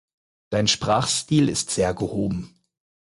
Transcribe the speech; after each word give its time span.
Dein 0.49 0.67
Sprachstil 0.67 1.47
ist 1.47 1.69
sehr 1.69 1.93
gehoben. 1.93 2.55